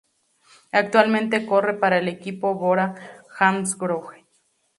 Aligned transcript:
Actualmente 0.71 1.45
corre 1.45 1.75
para 1.75 1.99
el 1.99 2.07
equipo 2.07 2.55
Bora-Hansgrohe. 2.55 4.25